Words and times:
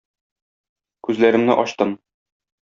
Күзләремне 1.09 1.61
ачтым. 1.67 1.97